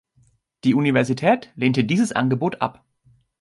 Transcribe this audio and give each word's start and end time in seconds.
Die 0.63 0.73
Universität 0.73 1.51
lehnte 1.55 1.83
dieses 1.83 2.11
Angebot 2.11 2.59
ab. 2.59 2.83